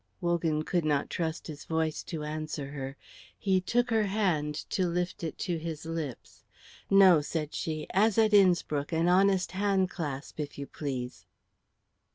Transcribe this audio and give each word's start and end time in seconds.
Wogan 0.19 0.63
could 0.63 0.83
not 0.83 1.11
trust 1.11 1.45
his 1.45 1.65
voice 1.65 2.01
to 2.05 2.23
answer 2.23 2.71
her. 2.71 2.97
He 3.37 3.61
took 3.61 3.91
her 3.91 4.05
hand 4.05 4.55
to 4.71 4.87
lift 4.87 5.23
it 5.23 5.37
to 5.45 5.59
his 5.59 5.85
lips. 5.85 6.43
"No," 6.89 7.21
said 7.21 7.53
she; 7.53 7.85
"as 7.91 8.17
at 8.17 8.33
Innspruck, 8.33 8.91
an 8.91 9.07
honest 9.07 9.51
handclasp, 9.51 10.39
if 10.39 10.57
you 10.57 10.65
please." 10.65 11.27